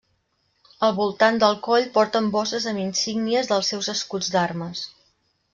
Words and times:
Al 0.87 0.93
voltant 0.99 1.37
del 1.43 1.59
coll 1.67 1.85
porten 1.99 2.31
bosses 2.37 2.67
amb 2.73 2.83
insígnies 2.87 3.53
dels 3.53 3.73
seus 3.75 3.93
escuts 3.95 4.33
d'armes. 4.39 4.87